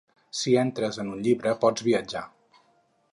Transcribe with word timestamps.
Si 0.37 0.53
entres 0.61 0.97
en 1.03 1.11
un 1.17 1.21
llibre 1.27 1.55
pots 1.65 1.85
viatjar. 1.91 2.25